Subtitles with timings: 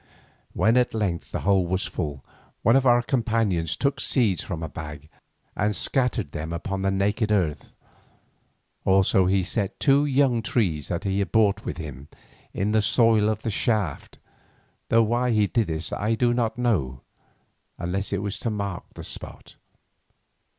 [0.53, 2.25] When at length the hole was full,
[2.63, 5.09] one of our companions took seeds from a bag
[5.55, 7.71] and scattered them on the naked earth,
[8.83, 12.07] also he set two young trees that he had brought with him
[12.51, 14.17] in the soil of the shaft,
[14.89, 17.01] though why he did this I do not know,
[17.77, 19.53] unless it was to mark the spot.